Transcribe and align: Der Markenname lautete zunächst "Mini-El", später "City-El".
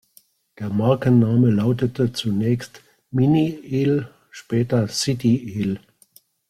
Der 0.57 0.69
Markenname 0.71 1.51
lautete 1.51 2.11
zunächst 2.11 2.81
"Mini-El", 3.11 4.09
später 4.31 4.87
"City-El". 4.87 5.79